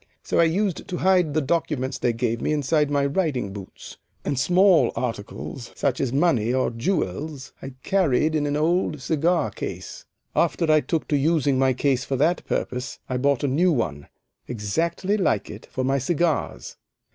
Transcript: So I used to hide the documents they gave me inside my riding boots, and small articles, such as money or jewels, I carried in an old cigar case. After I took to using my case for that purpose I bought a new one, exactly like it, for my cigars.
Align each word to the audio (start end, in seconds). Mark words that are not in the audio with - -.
So 0.23 0.39
I 0.39 0.45
used 0.45 0.87
to 0.87 0.97
hide 0.97 1.35
the 1.35 1.43
documents 1.43 1.99
they 1.99 2.11
gave 2.11 2.41
me 2.41 2.53
inside 2.53 2.89
my 2.89 3.05
riding 3.05 3.53
boots, 3.53 3.97
and 4.25 4.39
small 4.39 4.91
articles, 4.95 5.71
such 5.75 6.01
as 6.01 6.11
money 6.11 6.51
or 6.51 6.71
jewels, 6.71 7.53
I 7.61 7.75
carried 7.83 8.33
in 8.33 8.47
an 8.47 8.57
old 8.57 8.99
cigar 8.99 9.51
case. 9.51 10.07
After 10.35 10.71
I 10.71 10.81
took 10.81 11.07
to 11.09 11.15
using 11.15 11.59
my 11.59 11.73
case 11.73 12.03
for 12.03 12.15
that 12.15 12.43
purpose 12.47 12.97
I 13.09 13.17
bought 13.17 13.43
a 13.43 13.47
new 13.47 13.71
one, 13.71 14.07
exactly 14.47 15.17
like 15.17 15.51
it, 15.51 15.67
for 15.67 15.83
my 15.83 15.99
cigars. 15.99 16.77